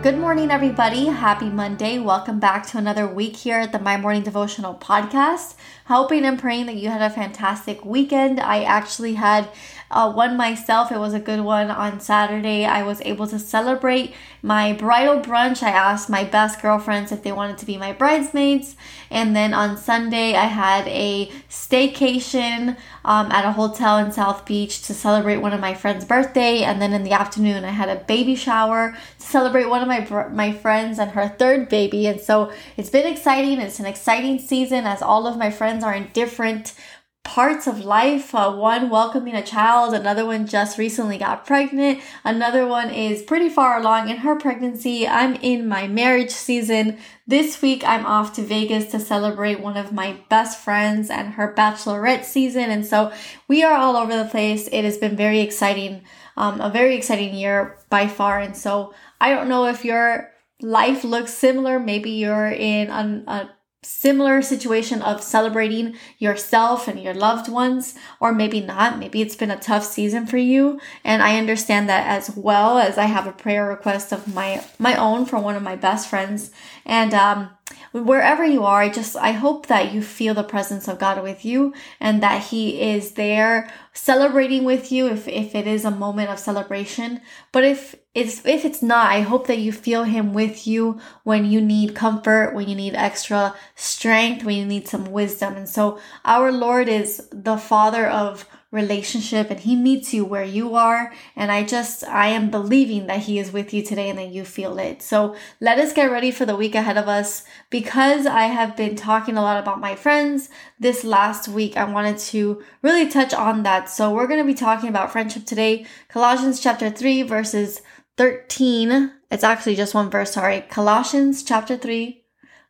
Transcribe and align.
Good 0.00 0.16
morning, 0.16 0.52
everybody. 0.52 1.06
Happy 1.06 1.50
Monday. 1.50 1.98
Welcome 1.98 2.38
back 2.38 2.64
to 2.68 2.78
another 2.78 3.04
week 3.04 3.34
here 3.34 3.58
at 3.58 3.72
the 3.72 3.80
My 3.80 3.96
Morning 3.96 4.22
Devotional 4.22 4.76
Podcast. 4.76 5.56
Hoping 5.86 6.24
and 6.24 6.38
praying 6.38 6.66
that 6.66 6.76
you 6.76 6.88
had 6.88 7.02
a 7.02 7.10
fantastic 7.12 7.84
weekend. 7.84 8.38
I 8.38 8.62
actually 8.62 9.14
had 9.14 9.48
uh, 9.90 10.12
one 10.12 10.36
myself. 10.36 10.92
It 10.92 10.98
was 10.98 11.14
a 11.14 11.20
good 11.20 11.40
one 11.40 11.70
on 11.70 12.00
Saturday. 12.00 12.64
I 12.64 12.82
was 12.82 13.00
able 13.02 13.26
to 13.28 13.38
celebrate 13.38 14.14
my 14.42 14.72
bridal 14.72 15.20
brunch. 15.20 15.62
I 15.62 15.70
asked 15.70 16.08
my 16.08 16.24
best 16.24 16.60
girlfriends 16.62 17.12
if 17.12 17.22
they 17.22 17.32
wanted 17.32 17.58
to 17.58 17.66
be 17.66 17.76
my 17.76 17.92
bridesmaids. 17.92 18.76
And 19.10 19.34
then 19.34 19.54
on 19.54 19.76
Sunday, 19.76 20.34
I 20.34 20.44
had 20.44 20.86
a 20.88 21.30
staycation 21.48 22.76
um, 23.04 23.32
at 23.32 23.44
a 23.44 23.52
hotel 23.52 23.98
in 23.98 24.12
South 24.12 24.44
Beach 24.44 24.82
to 24.82 24.94
celebrate 24.94 25.38
one 25.38 25.52
of 25.52 25.60
my 25.60 25.74
friend's 25.74 26.04
birthday. 26.04 26.62
And 26.62 26.80
then 26.80 26.92
in 26.92 27.04
the 27.04 27.12
afternoon, 27.12 27.64
I 27.64 27.70
had 27.70 27.88
a 27.88 28.04
baby 28.04 28.34
shower 28.34 28.96
to 29.18 29.26
celebrate 29.26 29.68
one 29.68 29.82
of 29.82 29.88
my 29.88 30.28
my 30.28 30.52
friends 30.52 30.98
and 30.98 31.12
her 31.12 31.28
third 31.28 31.68
baby. 31.68 32.06
And 32.06 32.20
so 32.20 32.52
it's 32.76 32.90
been 32.90 33.06
exciting. 33.06 33.60
It's 33.60 33.80
an 33.80 33.86
exciting 33.86 34.38
season 34.38 34.84
as 34.84 35.02
all 35.02 35.26
of 35.26 35.38
my 35.38 35.50
friends 35.50 35.82
are 35.82 35.94
in 35.94 36.10
different 36.12 36.74
parts 37.24 37.66
of 37.66 37.84
life. 37.84 38.34
Uh, 38.34 38.50
one 38.52 38.90
welcoming 38.90 39.34
a 39.34 39.42
child, 39.42 39.94
another 39.94 40.24
one 40.24 40.46
just 40.46 40.78
recently 40.78 41.18
got 41.18 41.46
pregnant, 41.46 42.00
another 42.24 42.66
one 42.66 42.90
is 42.90 43.22
pretty 43.22 43.48
far 43.48 43.78
along 43.78 44.08
in 44.08 44.16
her 44.18 44.34
pregnancy. 44.34 45.06
I'm 45.06 45.34
in 45.36 45.68
my 45.68 45.86
marriage 45.86 46.30
season. 46.30 46.98
This 47.26 47.60
week 47.60 47.84
I'm 47.86 48.06
off 48.06 48.34
to 48.36 48.42
Vegas 48.42 48.90
to 48.92 48.98
celebrate 48.98 49.60
one 49.60 49.76
of 49.76 49.92
my 49.92 50.18
best 50.28 50.58
friends 50.58 51.10
and 51.10 51.34
her 51.34 51.54
bachelorette 51.54 52.24
season. 52.24 52.70
And 52.70 52.84
so 52.84 53.12
we 53.46 53.62
are 53.62 53.76
all 53.76 53.96
over 53.96 54.16
the 54.16 54.30
place. 54.30 54.68
It 54.72 54.84
has 54.84 54.96
been 54.96 55.14
very 55.14 55.40
exciting, 55.40 56.02
um, 56.36 56.60
a 56.60 56.70
very 56.70 56.96
exciting 56.96 57.34
year 57.34 57.78
by 57.90 58.08
far. 58.08 58.40
And 58.40 58.56
so 58.56 58.94
I 59.20 59.30
don't 59.30 59.48
know 59.48 59.66
if 59.66 59.84
your 59.84 60.30
life 60.60 61.04
looks 61.04 61.34
similar. 61.34 61.78
Maybe 61.78 62.10
you're 62.10 62.50
in 62.50 62.88
a 62.88 63.50
similar 63.82 64.42
situation 64.42 65.00
of 65.02 65.22
celebrating 65.22 65.94
yourself 66.18 66.88
and 66.88 67.00
your 67.00 67.14
loved 67.14 67.48
ones 67.48 67.94
or 68.18 68.32
maybe 68.32 68.60
not. 68.60 68.98
Maybe 68.98 69.22
it's 69.22 69.36
been 69.36 69.52
a 69.52 69.58
tough 69.58 69.84
season 69.84 70.26
for 70.26 70.36
you. 70.36 70.80
And 71.04 71.22
i 71.22 71.38
understand 71.38 71.88
that 71.88 72.06
as 72.06 72.34
well 72.36 72.78
as 72.78 72.98
i 72.98 73.04
have 73.04 73.26
a 73.26 73.32
prayer 73.32 73.66
request 73.68 74.12
of 74.12 74.32
my 74.34 74.64
my 74.78 74.96
own 74.96 75.26
from 75.26 75.42
one 75.44 75.56
of 75.56 75.62
my 75.62 75.76
best 75.76 76.08
friends. 76.08 76.50
And 76.84 77.14
um 77.14 77.50
wherever 77.92 78.44
you 78.44 78.64
are, 78.64 78.82
I 78.82 78.88
just, 78.88 79.16
I 79.16 79.32
hope 79.32 79.66
that 79.66 79.92
you 79.92 80.02
feel 80.02 80.34
the 80.34 80.42
presence 80.42 80.88
of 80.88 80.98
God 80.98 81.22
with 81.22 81.44
you 81.44 81.74
and 82.00 82.22
that 82.22 82.44
He 82.44 82.80
is 82.80 83.12
there 83.12 83.70
celebrating 83.92 84.64
with 84.64 84.92
you 84.92 85.08
if, 85.08 85.26
if 85.28 85.54
it 85.54 85.66
is 85.66 85.84
a 85.84 85.90
moment 85.90 86.30
of 86.30 86.38
celebration. 86.38 87.20
But 87.52 87.64
if 87.64 87.94
it's, 88.14 88.44
if 88.46 88.64
it's 88.64 88.82
not, 88.82 89.12
I 89.12 89.20
hope 89.20 89.46
that 89.46 89.58
you 89.58 89.72
feel 89.72 90.04
Him 90.04 90.34
with 90.34 90.66
you 90.66 91.00
when 91.24 91.44
you 91.44 91.60
need 91.60 91.94
comfort, 91.94 92.54
when 92.54 92.68
you 92.68 92.74
need 92.74 92.94
extra 92.94 93.54
strength, 93.74 94.44
when 94.44 94.56
you 94.56 94.66
need 94.66 94.88
some 94.88 95.06
wisdom. 95.12 95.56
And 95.56 95.68
so 95.68 95.98
our 96.24 96.52
Lord 96.52 96.88
is 96.88 97.28
the 97.32 97.56
Father 97.56 98.06
of 98.06 98.46
relationship 98.70 99.50
and 99.50 99.60
he 99.60 99.74
meets 99.74 100.12
you 100.12 100.24
where 100.24 100.44
you 100.44 100.74
are. 100.74 101.12
And 101.34 101.50
I 101.50 101.64
just, 101.64 102.04
I 102.04 102.28
am 102.28 102.50
believing 102.50 103.06
that 103.06 103.20
he 103.20 103.38
is 103.38 103.50
with 103.50 103.72
you 103.72 103.82
today 103.82 104.10
and 104.10 104.18
that 104.18 104.28
you 104.28 104.44
feel 104.44 104.78
it. 104.78 105.00
So 105.00 105.34
let 105.60 105.78
us 105.78 105.94
get 105.94 106.10
ready 106.10 106.30
for 106.30 106.44
the 106.44 106.56
week 106.56 106.74
ahead 106.74 106.98
of 106.98 107.08
us. 107.08 107.44
Because 107.70 108.26
I 108.26 108.42
have 108.42 108.76
been 108.76 108.94
talking 108.94 109.36
a 109.36 109.42
lot 109.42 109.58
about 109.58 109.80
my 109.80 109.94
friends 109.94 110.50
this 110.78 111.02
last 111.02 111.48
week, 111.48 111.76
I 111.76 111.84
wanted 111.84 112.18
to 112.18 112.62
really 112.82 113.08
touch 113.08 113.32
on 113.32 113.62
that. 113.62 113.88
So 113.88 114.12
we're 114.12 114.26
going 114.26 114.40
to 114.40 114.46
be 114.46 114.54
talking 114.54 114.90
about 114.90 115.12
friendship 115.12 115.46
today. 115.46 115.86
Colossians 116.08 116.60
chapter 116.60 116.90
3 116.90 117.22
verses 117.22 117.80
13. 118.18 119.12
It's 119.30 119.44
actually 119.44 119.76
just 119.76 119.94
one 119.94 120.10
verse, 120.10 120.32
sorry. 120.32 120.60
Colossians 120.68 121.42
chapter 121.42 121.76
3 121.76 122.22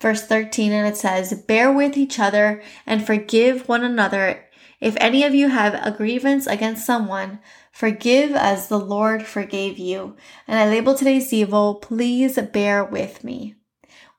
verse 0.00 0.24
13 0.24 0.72
and 0.72 0.86
it 0.86 0.96
says, 0.96 1.42
Bear 1.48 1.72
with 1.72 1.96
each 1.96 2.18
other 2.18 2.62
and 2.86 3.04
forgive 3.04 3.68
one 3.68 3.84
another 3.84 4.44
if 4.80 4.96
any 4.98 5.24
of 5.24 5.34
you 5.34 5.48
have 5.48 5.74
a 5.74 5.90
grievance 5.90 6.46
against 6.46 6.86
someone, 6.86 7.40
forgive 7.70 8.32
as 8.32 8.68
the 8.68 8.78
Lord 8.78 9.24
forgave 9.24 9.78
you. 9.78 10.16
And 10.48 10.58
I 10.58 10.68
label 10.68 10.94
today's 10.94 11.30
Devo, 11.30 11.80
please 11.80 12.38
bear 12.52 12.84
with 12.84 13.22
me. 13.22 13.56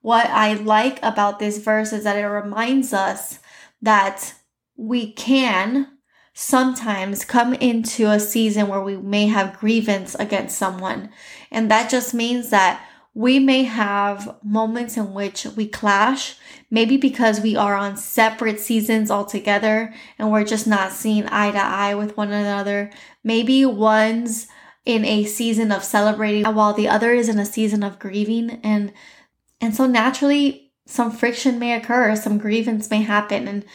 What 0.02 0.28
I 0.28 0.54
like 0.54 1.00
about 1.04 1.40
this 1.40 1.58
verse 1.60 1.94
is 1.94 2.04
that 2.04 2.18
it 2.18 2.26
reminds 2.26 2.94
us 2.94 3.40
that 3.82 4.36
we 4.76 5.14
can 5.14 5.88
sometimes 6.34 7.26
come 7.26 7.54
into 7.56 8.10
a 8.10 8.20
season 8.20 8.68
where 8.68 8.82
we 8.82 8.98
may 8.98 9.28
have 9.28 9.60
grievance 9.60 10.16
against 10.16 10.58
someone. 10.58 11.10
And 11.52 11.70
that 11.70 11.90
just 11.90 12.14
means 12.14 12.50
that 12.50 12.84
we 13.14 13.40
may 13.40 13.64
have 13.64 14.38
moments 14.44 14.96
in 14.96 15.14
which 15.14 15.46
we 15.58 15.68
clash, 15.68 16.38
maybe 16.70 16.96
because 16.96 17.42
we 17.42 17.56
are 17.56 17.76
on 17.76 17.98
separate 17.98 18.60
seasons 18.60 19.12
altogether 19.12 19.94
and 20.18 20.32
we're 20.32 20.46
just 20.46 20.66
not 20.66 20.94
seeing 20.94 21.28
eye 21.28 21.52
to 21.52 21.58
eye 21.58 21.94
with 21.94 22.16
one 22.16 22.32
another. 22.32 22.90
Maybe 23.24 23.66
one's 23.66 24.48
in 24.86 25.04
a 25.04 25.26
season 25.26 25.72
of 25.72 25.84
celebrating 25.84 26.46
while 26.46 26.74
the 26.74 26.88
other 26.88 27.12
is 27.12 27.28
in 27.28 27.38
a 27.38 27.46
season 27.46 27.84
of 27.84 28.00
grieving 28.00 28.60
and 28.64 28.92
and 29.60 29.76
so 29.76 29.86
naturally 29.86 30.72
some 30.88 31.12
friction 31.12 31.60
may 31.60 31.76
occur, 31.76 32.16
some 32.16 32.40
grievance 32.40 32.90
may 32.90 33.04
happen 33.04 33.48
and 33.48 33.66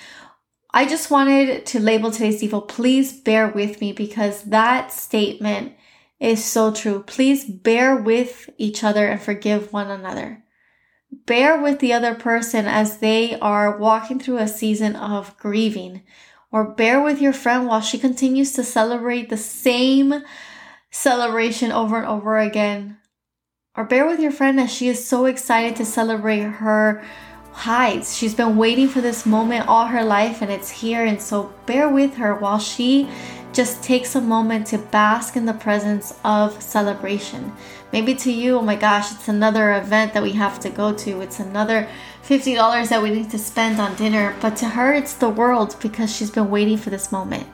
I 0.73 0.85
just 0.87 1.11
wanted 1.11 1.65
to 1.67 1.81
label 1.81 2.11
today's 2.11 2.43
Devo. 2.43 2.67
Please 2.67 3.13
bear 3.21 3.49
with 3.49 3.81
me 3.81 3.93
because 3.93 4.43
that 4.43 4.93
statement 4.93 5.75
is 6.19 6.45
so 6.45 6.73
true. 6.73 7.03
Please 7.03 7.45
bear 7.45 7.97
with 7.97 8.49
each 8.59 8.83
other 8.83 9.07
and 9.07 9.21
forgive 9.21 9.73
one 9.73 9.91
another. 9.91 10.43
Bear 11.27 11.61
with 11.61 11.79
the 11.79 11.93
other 11.93 12.15
person 12.15 12.67
as 12.67 12.99
they 12.99 13.39
are 13.41 13.77
walking 13.77 14.19
through 14.19 14.39
a 14.39 14.49
season 14.49 14.97
of 14.97 15.37
grieving, 15.39 16.03
or 16.51 16.65
bear 16.65 17.03
with 17.03 17.21
your 17.21 17.33
friend 17.33 17.67
while 17.67 17.81
she 17.81 17.99
continues 17.99 18.53
to 18.53 18.65
celebrate 18.65 19.29
the 19.29 19.37
same 19.37 20.23
celebration 20.91 21.71
over 21.73 21.99
and 21.99 22.07
over 22.07 22.39
again. 22.39 22.99
Or 23.77 23.85
bear 23.85 24.07
with 24.07 24.21
your 24.21 24.33
friend 24.33 24.59
as 24.59 24.73
she 24.73 24.89
is 24.89 25.07
so 25.07 25.27
excited 25.27 25.77
to 25.77 25.85
celebrate 25.85 26.41
her 26.41 27.05
highs. 27.53 28.17
She's 28.17 28.35
been 28.35 28.57
waiting 28.57 28.89
for 28.89 29.01
this 29.01 29.27
moment 29.27 29.69
all 29.69 29.87
her 29.87 30.05
life 30.05 30.43
and 30.43 30.51
it's 30.51 30.71
here. 30.71 31.05
And 31.05 31.21
so 31.21 31.55
bear 31.67 31.89
with 31.89 32.15
her 32.15 32.35
while 32.35 32.59
she 32.59 33.09
just 33.57 33.83
takes 33.83 34.15
a 34.15 34.21
moment 34.21 34.67
to 34.67 34.77
bask 34.77 35.35
in 35.35 35.47
the 35.47 35.55
presence 35.55 36.13
of 36.25 36.63
celebration. 36.63 37.51
Maybe 37.91 38.15
to 38.17 38.31
you, 38.31 38.59
oh 38.59 38.63
my 38.63 38.77
gosh, 38.77 39.11
it's 39.11 39.29
another 39.29 39.73
event 39.77 40.13
that 40.13 40.23
we 40.23 40.33
have 40.33 40.61
to 40.61 40.69
go 40.69 40.93
to. 40.93 41.23
It's 41.23 41.41
another 41.41 41.89
$50 42.23 42.91
that 42.91 43.03
we 43.03 43.09
need 43.09 43.31
to 43.31 43.39
spend 43.39 43.81
on 43.81 43.97
dinner. 43.97 44.37
But 44.43 44.57
to 44.59 44.67
her, 44.67 44.93
it's 44.93 45.15
the 45.15 45.31
world 45.31 45.75
because 45.81 46.15
she's 46.15 46.31
been 46.31 46.51
waiting 46.51 46.77
for 46.77 46.91
this 46.91 47.11
moment. 47.11 47.47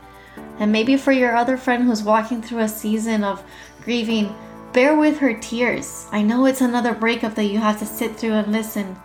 And 0.58 0.72
maybe 0.72 0.96
for 0.96 1.12
your 1.12 1.36
other 1.36 1.56
friend 1.56 1.84
who's 1.84 2.02
walking 2.02 2.42
through 2.42 2.60
a 2.60 2.68
season 2.68 3.22
of 3.22 3.44
grieving, 3.84 4.34
bear 4.72 4.96
with 4.96 5.18
her 5.18 5.38
tears. 5.38 6.06
I 6.10 6.22
know 6.22 6.46
it's 6.46 6.62
another 6.62 6.94
breakup 6.94 7.36
that 7.36 7.44
you 7.44 7.58
have 7.60 7.78
to 7.78 7.86
sit 7.86 8.16
through 8.16 8.32
and 8.32 8.50
listen. 8.50 8.96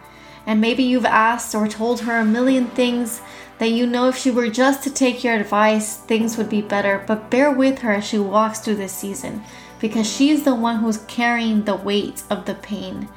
And 0.48 0.62
maybe 0.62 0.82
you've 0.82 1.06
asked 1.06 1.54
or 1.54 1.68
told 1.68 2.02
her 2.02 2.18
a 2.18 2.26
million 2.26 2.68
things 2.68 3.22
that 3.60 3.70
you 3.70 3.86
know 3.86 4.08
if 4.08 4.18
she 4.18 4.32
were 4.32 4.50
just 4.50 4.82
to 4.84 4.90
take 4.90 5.24
your 5.24 5.36
advice, 5.36 5.98
things 5.98 6.38
would 6.38 6.50
be 6.50 6.62
better. 6.62 7.04
But 7.06 7.30
bear 7.30 7.52
with 7.52 7.80
her 7.80 7.92
as 7.92 8.08
she 8.08 8.18
walks 8.18 8.60
through 8.60 8.78
this 8.78 8.94
season 8.94 9.44
because 9.80 10.12
she's 10.12 10.44
the 10.44 10.56
one 10.56 10.78
who's 10.78 11.00
carrying 11.06 11.64
the 11.64 11.76
weight 11.76 12.24
of 12.30 12.46
the 12.46 12.56
pain. 12.56 13.10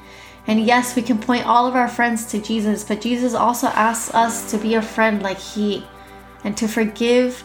And 0.45 0.65
yes, 0.65 0.95
we 0.95 1.01
can 1.01 1.19
point 1.19 1.45
all 1.45 1.65
of 1.67 1.75
our 1.75 1.87
friends 1.87 2.25
to 2.27 2.41
Jesus, 2.41 2.83
but 2.83 3.01
Jesus 3.01 3.33
also 3.33 3.67
asks 3.67 4.13
us 4.13 4.51
to 4.51 4.57
be 4.57 4.75
a 4.75 4.81
friend 4.81 5.23
like 5.23 5.39
He 5.39 5.85
and 6.43 6.57
to 6.57 6.67
forgive 6.67 7.43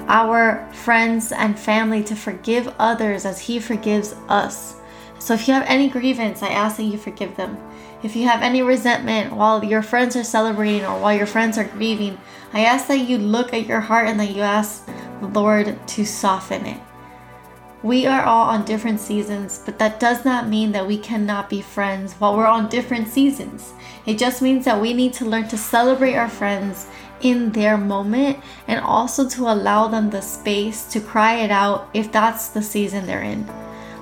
our 0.00 0.68
friends 0.72 1.32
and 1.32 1.58
family, 1.58 2.02
to 2.04 2.16
forgive 2.16 2.74
others 2.78 3.24
as 3.24 3.40
He 3.40 3.60
forgives 3.60 4.14
us. 4.28 4.76
So 5.18 5.34
if 5.34 5.46
you 5.46 5.54
have 5.54 5.66
any 5.66 5.88
grievance, 5.88 6.42
I 6.42 6.48
ask 6.48 6.78
that 6.78 6.84
you 6.84 6.96
forgive 6.96 7.36
them. 7.36 7.58
If 8.00 8.14
you 8.14 8.28
have 8.28 8.42
any 8.42 8.62
resentment 8.62 9.32
while 9.32 9.64
your 9.64 9.82
friends 9.82 10.14
are 10.14 10.22
celebrating 10.22 10.84
or 10.84 11.00
while 11.00 11.16
your 11.16 11.26
friends 11.26 11.58
are 11.58 11.64
grieving, 11.64 12.16
I 12.52 12.64
ask 12.64 12.86
that 12.86 13.08
you 13.08 13.18
look 13.18 13.52
at 13.52 13.66
your 13.66 13.80
heart 13.80 14.06
and 14.06 14.20
that 14.20 14.30
you 14.30 14.42
ask 14.42 14.88
the 15.20 15.26
Lord 15.26 15.76
to 15.88 16.06
soften 16.06 16.64
it. 16.64 16.80
We 17.82 18.06
are 18.06 18.22
all 18.22 18.50
on 18.50 18.64
different 18.64 19.00
seasons, 19.00 19.62
but 19.64 19.80
that 19.80 19.98
does 19.98 20.24
not 20.24 20.48
mean 20.48 20.70
that 20.72 20.86
we 20.86 20.98
cannot 20.98 21.50
be 21.50 21.60
friends 21.60 22.14
while 22.14 22.36
we're 22.36 22.46
on 22.46 22.68
different 22.68 23.08
seasons. 23.08 23.72
It 24.06 24.16
just 24.16 24.42
means 24.42 24.64
that 24.64 24.80
we 24.80 24.92
need 24.92 25.12
to 25.14 25.24
learn 25.24 25.48
to 25.48 25.56
celebrate 25.56 26.14
our 26.14 26.28
friends 26.28 26.86
in 27.20 27.50
their 27.50 27.76
moment 27.76 28.38
and 28.68 28.78
also 28.80 29.28
to 29.28 29.42
allow 29.48 29.88
them 29.88 30.10
the 30.10 30.20
space 30.20 30.84
to 30.92 31.00
cry 31.00 31.36
it 31.36 31.50
out 31.50 31.88
if 31.94 32.12
that's 32.12 32.48
the 32.48 32.62
season 32.62 33.06
they're 33.06 33.22
in. 33.22 33.44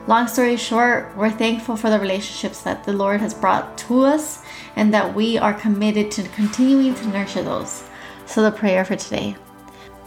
Long 0.08 0.28
story 0.28 0.56
short, 0.56 1.10
we're 1.16 1.32
thankful 1.32 1.76
for 1.76 1.90
the 1.90 1.98
relationships 1.98 2.62
that 2.62 2.84
the 2.84 2.92
Lord 2.92 3.20
has 3.20 3.34
brought 3.34 3.76
to 3.78 4.02
us 4.02 4.40
and 4.76 4.94
that 4.94 5.16
we 5.16 5.36
are 5.36 5.52
committed 5.52 6.12
to 6.12 6.22
continuing 6.28 6.94
to 6.94 7.08
nurture 7.08 7.42
those. 7.42 7.82
So, 8.24 8.40
the 8.40 8.52
prayer 8.52 8.84
for 8.84 8.94
today. 8.94 9.34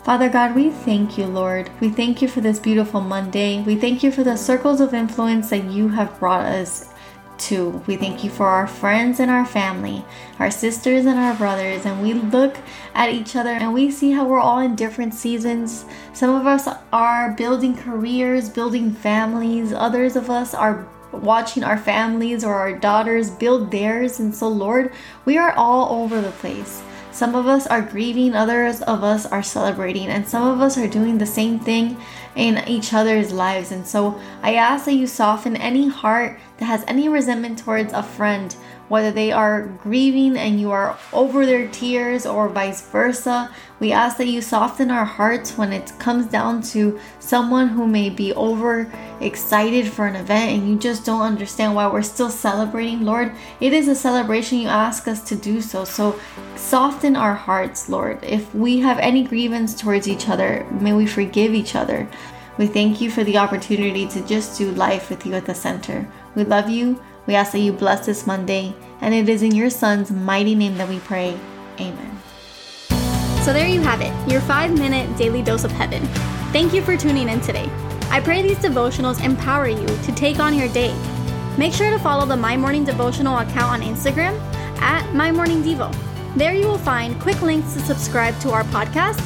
Father 0.05 0.29
God, 0.29 0.55
we 0.55 0.69
thank 0.69 1.17
you, 1.17 1.25
Lord. 1.25 1.69
We 1.81 1.89
thank 1.89 2.21
you 2.21 2.29
for 2.29 2.39
this 2.39 2.59
beautiful 2.59 3.01
Monday. 3.01 3.61
We 3.63 3.75
thank 3.75 4.01
you 4.01 4.09
for 4.09 4.23
the 4.23 4.37
circles 4.37 4.79
of 4.79 4.93
influence 4.93 5.49
that 5.49 5.65
you 5.65 5.89
have 5.89 6.17
brought 6.17 6.45
us 6.45 6.93
to. 7.39 7.83
We 7.87 7.95
thank 7.95 8.23
you 8.23 8.29
for 8.29 8.47
our 8.47 8.67
friends 8.67 9.19
and 9.19 9.31
our 9.31 9.45
family, 9.45 10.05
our 10.39 10.51
sisters 10.51 11.05
and 11.05 11.19
our 11.19 11.33
brothers, 11.35 11.85
and 11.85 12.01
we 12.01 12.13
look 12.13 12.57
at 12.93 13.09
each 13.09 13.35
other 13.35 13.51
and 13.51 13.73
we 13.73 13.91
see 13.91 14.11
how 14.11 14.25
we're 14.25 14.39
all 14.39 14.59
in 14.59 14.75
different 14.75 15.13
seasons. 15.13 15.85
Some 16.13 16.35
of 16.35 16.45
us 16.45 16.67
are 16.91 17.31
building 17.33 17.75
careers, 17.75 18.49
building 18.49 18.91
families, 18.91 19.73
others 19.73 20.15
of 20.15 20.29
us 20.29 20.53
are 20.53 20.87
watching 21.11 21.63
our 21.63 21.77
families 21.77 22.43
or 22.43 22.53
our 22.53 22.77
daughters 22.77 23.29
build 23.29 23.71
theirs. 23.71 24.19
And 24.19 24.33
so, 24.33 24.47
Lord, 24.47 24.93
we 25.25 25.37
are 25.37 25.53
all 25.53 26.01
over 26.03 26.21
the 26.21 26.31
place. 26.31 26.81
Some 27.11 27.35
of 27.35 27.47
us 27.47 27.67
are 27.67 27.81
grieving, 27.81 28.35
others 28.35 28.81
of 28.81 29.03
us 29.03 29.25
are 29.25 29.43
celebrating, 29.43 30.07
and 30.07 30.27
some 30.27 30.47
of 30.47 30.61
us 30.61 30.77
are 30.77 30.87
doing 30.87 31.17
the 31.17 31.25
same 31.25 31.59
thing 31.59 31.97
in 32.35 32.63
each 32.67 32.93
other's 32.93 33.33
lives. 33.33 33.71
And 33.71 33.85
so 33.85 34.19
I 34.41 34.55
ask 34.55 34.85
that 34.85 34.93
you 34.93 35.07
soften 35.07 35.55
any 35.57 35.87
heart 35.87 36.39
that 36.57 36.65
has 36.65 36.83
any 36.87 37.09
resentment 37.09 37.59
towards 37.59 37.93
a 37.93 38.03
friend 38.03 38.55
whether 38.89 39.11
they 39.11 39.31
are 39.31 39.67
grieving 39.83 40.35
and 40.37 40.59
you 40.59 40.71
are 40.71 40.97
over 41.13 41.45
their 41.45 41.67
tears 41.69 42.25
or 42.25 42.49
vice 42.49 42.81
versa. 42.81 43.49
We 43.79 43.93
ask 43.93 44.17
that 44.17 44.27
you 44.27 44.41
soften 44.41 44.91
our 44.91 45.05
hearts 45.05 45.57
when 45.57 45.71
it 45.71 45.93
comes 45.99 46.25
down 46.25 46.63
to 46.73 46.99
someone 47.19 47.69
who 47.69 47.87
may 47.87 48.09
be 48.09 48.33
over 48.33 48.91
excited 49.21 49.87
for 49.87 50.05
an 50.05 50.15
event 50.15 50.51
and 50.51 50.69
you 50.69 50.77
just 50.77 51.05
don't 51.05 51.21
understand 51.21 51.75
why 51.75 51.87
we're 51.87 52.01
still 52.01 52.29
celebrating. 52.29 53.05
Lord, 53.05 53.31
it 53.61 53.71
is 53.71 53.87
a 53.87 53.95
celebration. 53.95 54.59
You 54.59 54.67
ask 54.67 55.07
us 55.07 55.23
to 55.29 55.35
do 55.35 55.61
so. 55.61 55.85
So 55.85 56.19
soften 56.55 57.15
our 57.15 57.35
hearts, 57.35 57.87
Lord. 57.87 58.23
If 58.23 58.53
we 58.53 58.79
have 58.79 58.99
any 58.99 59.23
grievance 59.23 59.79
towards 59.79 60.07
each 60.07 60.27
other, 60.27 60.65
may 60.81 60.93
we 60.93 61.05
forgive 61.05 61.53
each 61.53 61.75
other. 61.75 62.09
We 62.59 62.67
thank 62.67 62.99
you 62.99 63.09
for 63.09 63.23
the 63.23 63.37
opportunity 63.37 64.05
to 64.07 64.21
just 64.27 64.57
do 64.57 64.71
life 64.71 65.09
with 65.09 65.25
you 65.25 65.33
at 65.33 65.45
the 65.45 65.55
center. 65.55 66.05
We 66.35 66.43
love 66.43 66.69
you. 66.69 67.01
We 67.25 67.33
ask 67.33 67.53
that 67.53 67.59
you 67.59 67.71
bless 67.71 68.05
this 68.05 68.27
Monday, 68.27 68.75
and 68.99 69.13
it 69.13 69.29
is 69.29 69.43
in 69.43 69.55
your 69.55 69.69
Son's 69.69 70.11
mighty 70.11 70.55
name 70.55 70.75
that 70.75 70.89
we 70.89 70.99
pray. 70.99 71.39
Amen. 71.79 72.21
So 73.43 73.53
there 73.53 73.69
you 73.69 73.79
have 73.79 74.01
it, 74.01 74.11
your 74.29 74.41
five 74.41 74.77
minute 74.77 75.15
daily 75.15 75.41
dose 75.41 75.63
of 75.63 75.71
heaven. 75.71 76.05
Thank 76.51 76.73
you 76.73 76.81
for 76.81 76.97
tuning 76.97 77.29
in 77.29 77.39
today. 77.39 77.69
I 78.09 78.19
pray 78.19 78.41
these 78.41 78.57
devotionals 78.57 79.23
empower 79.23 79.69
you 79.69 79.87
to 79.87 80.11
take 80.11 80.39
on 80.39 80.53
your 80.53 80.67
day. 80.73 80.93
Make 81.57 81.71
sure 81.71 81.89
to 81.89 81.99
follow 81.99 82.25
the 82.25 82.35
My 82.35 82.57
Morning 82.57 82.83
Devotional 82.83 83.37
account 83.37 83.71
on 83.71 83.81
Instagram 83.83 84.37
at 84.81 85.09
My 85.13 85.31
Morning 85.31 85.63
Devo. 85.63 85.95
There 86.35 86.53
you 86.53 86.67
will 86.67 86.77
find 86.77 87.21
quick 87.21 87.41
links 87.41 87.73
to 87.75 87.79
subscribe 87.79 88.37
to 88.41 88.51
our 88.51 88.65
podcast 88.65 89.25